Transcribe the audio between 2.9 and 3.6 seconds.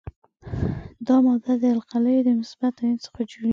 څخه جوړیږي.